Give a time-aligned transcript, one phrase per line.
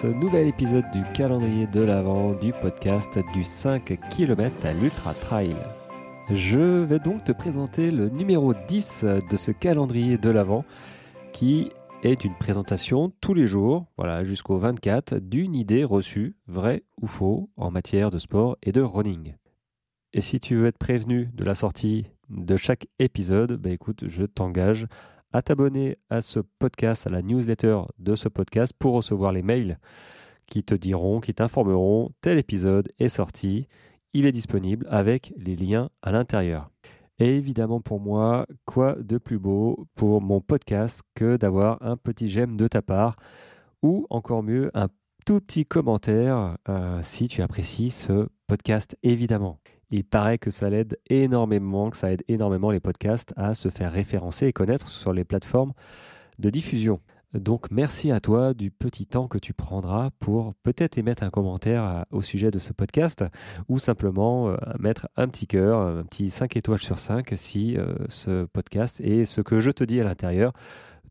[0.00, 5.54] ce nouvel épisode du calendrier de l'Avent du podcast du 5 km à l'Ultra Trail.
[6.30, 10.64] Je vais donc te présenter le numéro 10 de ce calendrier de l'Avent
[11.32, 11.70] qui
[12.02, 17.48] est une présentation tous les jours, voilà, jusqu'au 24, d'une idée reçue, vraie ou faux,
[17.56, 19.36] en matière de sport et de running.
[20.12, 24.24] Et si tu veux être prévenu de la sortie de chaque épisode, bah écoute, je
[24.24, 24.88] t'engage
[25.34, 29.80] à t'abonner à ce podcast, à la newsletter de ce podcast pour recevoir les mails
[30.46, 33.66] qui te diront, qui t'informeront tel épisode est sorti,
[34.12, 36.70] il est disponible avec les liens à l'intérieur.
[37.18, 42.28] Et évidemment pour moi, quoi de plus beau pour mon podcast que d'avoir un petit
[42.28, 43.16] j'aime de ta part
[43.82, 44.86] ou encore mieux un
[45.26, 49.58] tout petit commentaire euh, si tu apprécies ce podcast évidemment.
[49.96, 53.92] Il paraît que ça l'aide énormément, que ça aide énormément les podcasts à se faire
[53.92, 55.72] référencer et connaître sur les plateformes
[56.40, 56.98] de diffusion.
[57.32, 62.06] Donc merci à toi du petit temps que tu prendras pour peut-être émettre un commentaire
[62.10, 63.24] au sujet de ce podcast
[63.68, 67.94] ou simplement euh, mettre un petit cœur, un petit 5 étoiles sur 5 si euh,
[68.08, 70.54] ce podcast et ce que je te dis à l'intérieur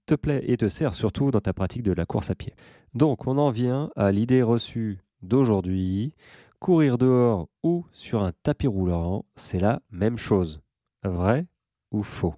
[0.08, 2.54] te plaît et te sert surtout dans ta pratique de la course à pied.
[2.94, 6.16] Donc on en vient à l'idée reçue d'aujourd'hui
[6.64, 10.62] courir dehors ou sur un tapis roulant, c'est la même chose.
[11.04, 11.46] Vrai
[11.92, 12.36] ou faux?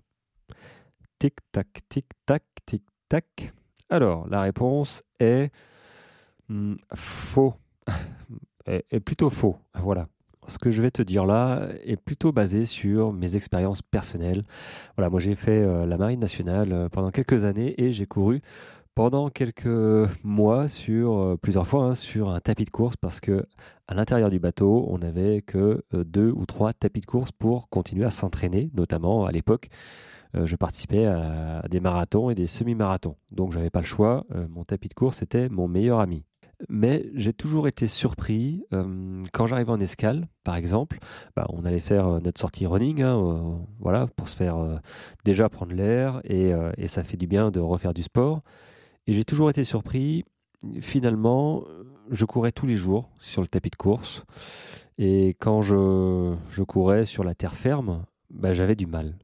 [1.20, 3.54] Tic-tac, tic-tac, tic-tac.
[3.88, 5.52] Alors, la réponse est
[6.50, 7.54] hmm, faux.
[8.66, 9.60] est, plutôt faux.
[9.76, 10.08] Voilà.
[10.48, 14.44] Ce que je vais te dire là est plutôt basé sur mes expériences personnelles.
[14.96, 18.42] Voilà, moi j'ai fait euh, la Marine nationale euh, pendant quelques années et j'ai couru
[18.94, 19.68] pendant quelques
[20.24, 23.46] mois euh, plusieurs fois hein, sur un tapis de course parce que
[23.88, 28.06] à l'intérieur du bateau on n'avait que deux ou trois tapis de course pour continuer
[28.06, 29.68] à s'entraîner notamment à l'époque
[30.34, 34.88] je participais à des marathons et des semi-marathons donc j'avais pas le choix mon tapis
[34.88, 36.26] de course était mon meilleur ami
[36.70, 38.64] mais j'ai toujours été surpris
[39.34, 41.00] quand j'arrivais en escale, par exemple.
[41.36, 44.82] Bah, on allait faire notre sortie running, hein, voilà, pour se faire
[45.24, 46.54] déjà prendre l'air et,
[46.88, 48.42] ça fait du bien de refaire du sport.
[49.08, 50.24] Et j'ai toujours été surpris.
[50.82, 51.64] Finalement,
[52.10, 54.24] je courais tous les jours sur le tapis de course.
[54.98, 59.16] Et quand je, je courais sur la terre ferme, bah, j'avais du mal.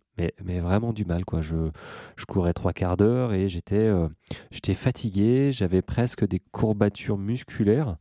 [0.44, 1.26] Mais, vraiment du mal.
[1.26, 1.42] Quoi.
[1.42, 1.70] Je,
[2.16, 4.08] je courais trois quarts d'heure et j'étais euh,
[4.52, 5.52] j'étais fatigué.
[5.52, 7.98] J'avais presque des courbatures musculaires.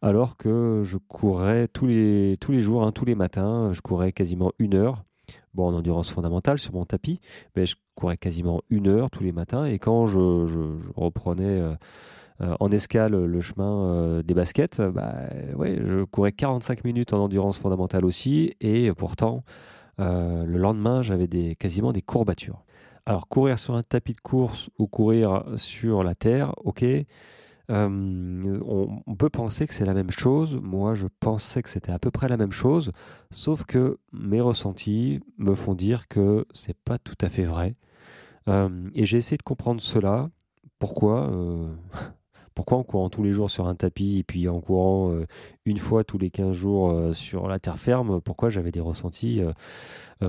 [0.00, 3.72] Alors que je courais tous les, tous les jours, hein, tous les matins.
[3.72, 5.04] Je courais quasiment une heure
[5.54, 7.20] bon, en endurance fondamentale sur mon tapis,
[7.54, 9.64] mais je courais quasiment une heure tous les matins.
[9.64, 10.18] Et quand je,
[10.96, 11.74] reprenais euh,
[12.40, 15.14] euh, en escale le chemin des baskets, bah,
[15.54, 18.54] ouais, je courais 45 minutes en endurance fondamentale aussi.
[18.60, 19.44] Et pourtant,
[19.98, 22.64] le lendemain, j'avais des, quasiment des courbatures.
[23.06, 26.84] Alors, courir sur un tapis de course ou courir sur la terre, ok.
[27.70, 28.60] Euh,
[29.06, 30.58] on, peut penser que c'est la même chose.
[30.60, 32.92] Moi, je pensais que c'était à peu près la même chose,
[33.30, 37.76] sauf que mes ressentis me font dire que c'est pas tout à fait vrai.
[38.48, 40.30] Euh, et j'ai essayé de comprendre cela.
[40.78, 41.30] Pourquoi?
[41.32, 41.72] Euh,
[42.54, 45.12] Pourquoi en courant tous les jours sur un tapis et puis en courant
[45.64, 49.40] une fois tous les 15 jours sur la terre ferme, pourquoi j'avais des ressentis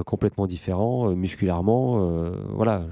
[0.05, 2.85] complètement différents musculairement Voilà.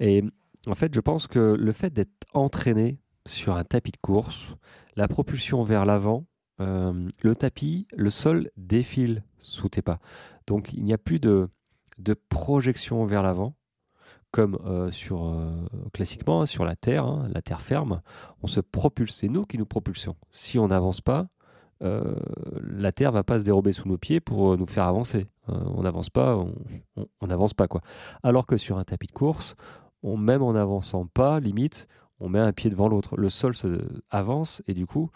[0.00, 0.22] Et
[0.66, 4.54] en fait, je pense que le fait d'être entraîné sur un tapis de course,
[4.96, 6.26] la propulsion vers l'avant,
[6.60, 10.00] euh, le tapis, le sol défile sous tes pas.
[10.46, 11.48] Donc il n'y a plus de
[12.28, 13.54] projection vers l'avant,
[14.30, 18.02] comme euh, euh, classiquement hein, sur la terre, hein, la terre ferme,
[18.42, 19.16] on se propulse.
[19.16, 20.16] C'est nous qui nous propulsons.
[20.32, 21.28] Si on n'avance pas,
[21.80, 25.28] la terre va pas se dérober sous nos pieds pour nous faire avancer.
[25.46, 26.36] on n'avance pas,
[27.20, 27.82] on n'avance pas quoi.
[28.24, 29.54] Alors que sur un tapis de course,
[30.02, 31.86] même en n'avançant pas, limite,
[32.20, 33.16] on met un pied devant l'autre.
[33.16, 35.10] Le sol se avance et du coup,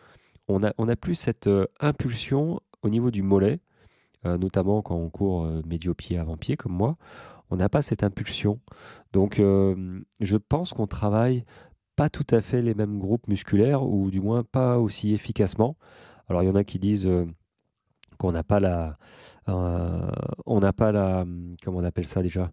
[0.49, 3.61] on n'a on a plus cette euh, impulsion au niveau du mollet,
[4.27, 6.97] euh, notamment quand on court euh, médio-pied avant-pied comme moi.
[7.53, 8.61] On n'a pas cette impulsion.
[9.13, 11.45] Donc, je pense qu'on travaille
[11.97, 15.77] pas tout à fait les mêmes groupes musculaires ou du moins pas aussi efficacement.
[16.29, 17.09] Alors, il y en a qui disent
[18.19, 18.97] qu'on n'a pas la,
[19.47, 21.27] on n'a pas la,
[21.63, 22.51] comment on appelle ça déjà?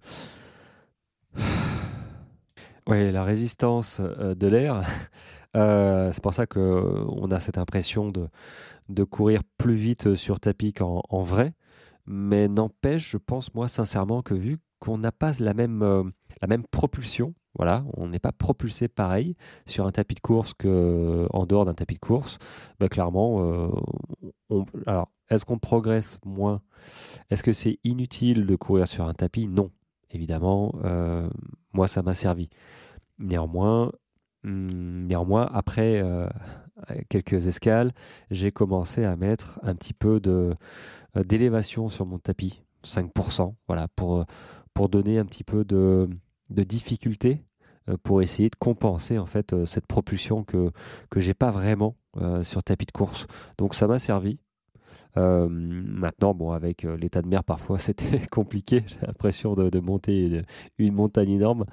[2.89, 4.81] Oui, la résistance euh, de l'air.
[5.55, 11.01] Euh, c'est pour ça qu'on a cette impression de, courir plus vite sur tapis qu'en
[11.09, 11.55] en vrai.
[12.05, 14.59] Mais n'empêche, je pense moi sincèrement que vu
[14.97, 16.03] n'a pas la même, euh,
[16.41, 21.45] la même propulsion, voilà, on n'est pas propulsé pareil sur un tapis de course qu'en
[21.45, 22.37] dehors d'un tapis de course,
[22.79, 23.71] bah, clairement,
[24.85, 26.61] alors est-ce qu'on progresse moins?
[27.29, 29.47] Est-ce que c'est inutile de courir sur un tapis?
[29.47, 29.71] Non,
[30.11, 30.73] évidemment,
[31.73, 32.49] moi ça m'a servi.
[33.17, 33.91] Néanmoins,
[34.45, 36.03] hum, néanmoins, après
[37.09, 37.91] quelques escales,
[38.31, 40.55] j'ai commencé à mettre un petit peu de
[41.25, 44.25] d'élévation sur mon tapis, 5%, voilà, pour,
[44.73, 46.09] pour donner un petit peu de,
[46.49, 47.43] difficulté
[48.03, 50.71] pour essayer de compenser en fait cette propulsion que
[51.09, 51.95] que j'ai pas vraiment
[52.41, 53.27] sur tapis de course.
[53.57, 54.39] Donc ça m'a servi.
[55.17, 58.83] Euh, maintenant, bon, avec euh, l'état de mer, parfois c'était compliqué.
[58.87, 60.43] J'ai l'impression de, monter
[60.77, 61.65] une, montagne énorme.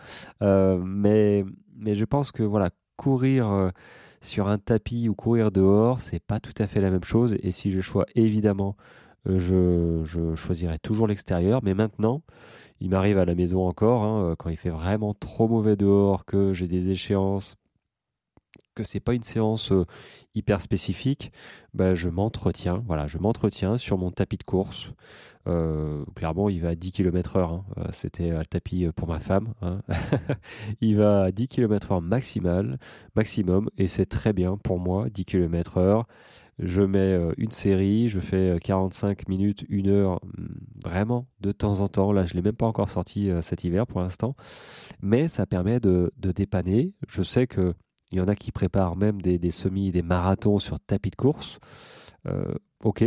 [0.43, 1.45] Euh, mais,
[1.77, 3.73] mais je pense que voilà, courir
[4.23, 7.37] sur un tapis ou courir dehors, c'est pas tout à fait la même chose.
[7.43, 8.77] Et si je choisis, évidemment,
[9.27, 11.61] je, je choisirais toujours l'extérieur.
[11.63, 12.23] Mais maintenant,
[12.81, 16.53] il m'arrive à la maison encore, hein, quand il fait vraiment trop mauvais dehors, que
[16.53, 17.57] j'ai des échéances
[18.77, 19.87] que c'est pas une séance euh,
[20.37, 21.33] hyper spécifique,
[21.75, 22.85] bah, je m'entretiens.
[22.87, 24.93] Voilà, je m'entretiens sur mon tapis de course.
[25.49, 27.39] Euh, clairement, il va à 10 km/h.
[27.41, 27.65] Hein.
[27.79, 29.55] Euh, c'était le tapis pour ma femme.
[29.63, 29.81] Hein.
[30.81, 32.79] il va à 10 km/h maximal,
[33.17, 36.05] maximum, et c'est très bien pour moi, 10 km/h.
[36.59, 40.47] Je mets une série, je fais 45 minutes, une heure, hmm,
[40.85, 42.13] vraiment de temps en temps.
[42.13, 44.37] Là, je ne l'ai même pas encore sorti cet hiver pour l'instant,
[45.03, 46.95] mais ça permet de, dépanner.
[47.09, 47.75] Je sais que
[48.13, 51.17] il y en a qui préparent même des, des semis, des marathons sur tapis de
[51.17, 51.59] course.
[52.29, 53.05] Euh, ok,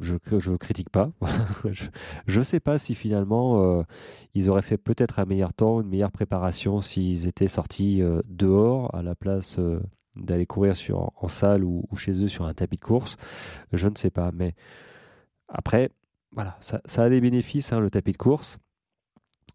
[0.00, 1.10] je ne critique pas.
[2.26, 3.82] je ne sais pas si finalement euh,
[4.34, 8.94] ils auraient fait peut-être un meilleur temps, une meilleure préparation s'ils étaient sortis euh, dehors
[8.94, 9.58] à la place
[10.16, 10.74] d'aller courir
[11.16, 13.16] en salle ou, chez eux sur un tapis de course.
[13.72, 14.30] Je ne sais pas.
[14.32, 14.54] Mais
[15.48, 15.90] après,
[16.32, 18.58] voilà, ça, a des bénéfices, hein, le tapis de course.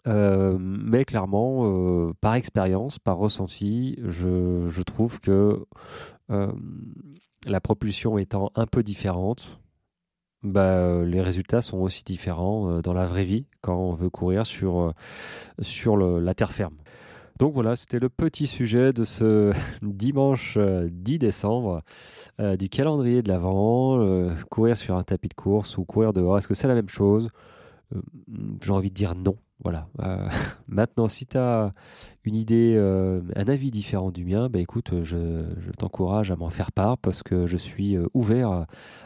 [0.08, 5.66] Euh, mais clairement, euh, par expérience, par ressenti, je, trouve que
[6.30, 6.52] euh,
[7.46, 9.60] la propulsion étant un peu différente,
[10.44, 14.94] bah, les résultats sont aussi différents dans la vraie vie quand on veut courir sur
[15.58, 16.78] la terre ferme.
[17.40, 21.82] Donc voilà, c'était le petit sujet de ce dimanche 10 décembre
[22.40, 24.34] du calendrier de l'Avent.
[24.50, 27.30] courir sur un tapis de course ou courir dehors, est-ce que c'est la même chose?
[28.62, 29.38] J'ai envie de dire non.
[29.64, 29.88] Voilà.
[30.02, 30.30] Euh,
[30.68, 31.74] maintenant, si tu as
[32.24, 35.46] une idée, euh, un avis différent du mien, bah, écoute, je,
[35.78, 38.66] t'encourage à m'en faire part parce que je suis euh, ouvert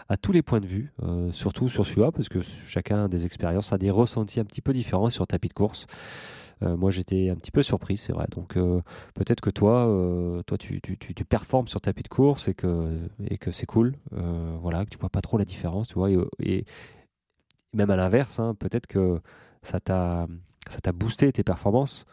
[0.10, 0.94] à, tous les points de vue,
[1.32, 5.10] surtout sur celui-là, parce que chacun des expériences a des ressentis un petit peu différents
[5.10, 5.86] sur tapis de course.
[6.62, 8.28] Moi, j'étais un petit peu surpris, c'est vrai.
[8.32, 8.54] Donc,
[9.14, 9.86] peut-être que toi,
[10.46, 10.80] toi, tu,
[11.28, 13.96] performes sur tapis de course et que, et que c'est cool.
[14.12, 16.10] voilà, que tu vois pas trop la différence, tu vois.
[16.40, 16.66] Et,
[17.74, 19.22] même à l'inverse, hein, peut-être que
[19.64, 20.28] ça t'a
[20.68, 22.06] ça t'a boosté tes performances.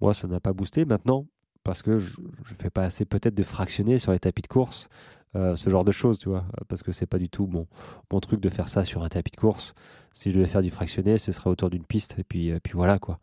[0.00, 0.84] Moi, ça n'a pas boosté.
[0.84, 1.26] Maintenant,
[1.64, 4.88] parce que je ne fais pas assez peut-être de fractionner sur les tapis de course,
[5.34, 7.66] euh, ce genre de choses, tu vois, parce que c'est pas du tout mon,
[8.10, 9.74] mon truc de faire ça sur un tapis de course.
[10.14, 12.74] Si je devais faire du fractionné, ce serait autour d'une piste, et puis, euh, puis
[12.74, 13.18] voilà quoi.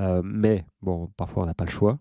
[0.00, 1.98] Euh, mais bon, parfois on n'a pas le choix.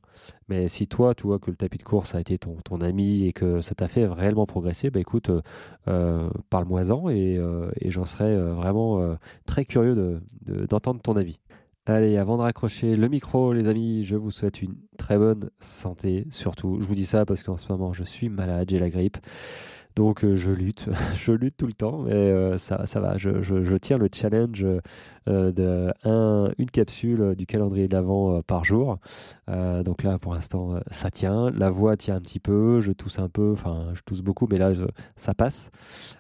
[0.48, 3.26] Mais si toi, tu vois que le tapis de course a été ton, ton ami
[3.26, 5.30] et que ça t'a fait réellement progresser, bah écoute,
[5.86, 7.40] parle-moi-en et,
[7.82, 11.40] et j'en serais vraiment très curieux d'entendre de, ton avis.
[11.90, 16.28] Allez, avant de raccrocher le micro, les amis, je vous souhaite une très bonne santé,
[16.30, 16.78] surtout.
[16.80, 19.18] Je vous dis ça parce qu'en ce moment, je suis malade, j'ai la grippe.
[19.96, 23.18] Donc euh, je lutte, je lutte tout le temps, mais euh, ça, ça va.
[23.18, 24.64] Je, tiens le challenge
[25.28, 25.92] euh,
[26.72, 29.00] capsule du calendrier de l'avant par jour.
[29.48, 31.50] donc là, pour l'instant, ça tient.
[31.50, 34.60] La voix tient un petit peu, je tousse un peu, enfin, je tousse beaucoup, mais
[34.60, 34.74] là,
[35.16, 35.72] ça passe.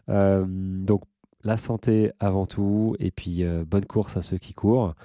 [0.08, 1.04] donc
[1.44, 4.96] la santé avant tout, et puis bonne course à ceux qui courent.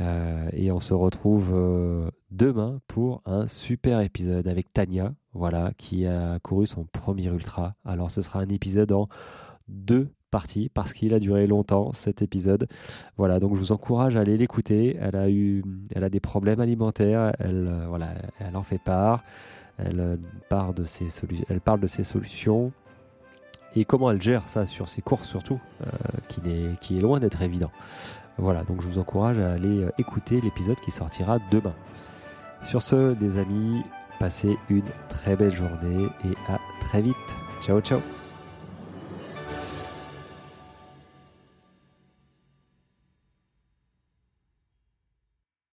[0.00, 6.06] Euh, et on se retrouve euh, demain pour un super épisode avec Tania, voilà, qui
[6.06, 7.74] a couru son premier ultra.
[7.84, 9.08] Alors ce sera un épisode en
[9.68, 12.66] deux parties parce qu'il a duré longtemps cet épisode.
[13.18, 14.96] Voilà, donc je vous encourage à aller l'écouter.
[15.00, 15.62] Elle a eu,
[16.10, 19.22] des problèmes alimentaires, elle, euh, en fait part.
[19.78, 20.84] Elle parle de
[21.86, 22.72] ses solutions
[23.74, 25.58] et comment elle gère ça sur ses courses surtout,
[26.28, 27.70] qui, est, qui est loin d'être évident.
[28.40, 31.74] Voilà, donc je vous encourage à aller euh, écouter l'épisode qui sortira demain.
[32.62, 33.82] Sur ce, les amis,
[34.18, 37.16] passez une très belle journée et à très vite.
[37.62, 38.00] Ciao, ciao